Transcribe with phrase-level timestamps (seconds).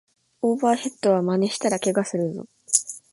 [0.41, 2.47] オーバーヘッドはまねしたらケガするぞ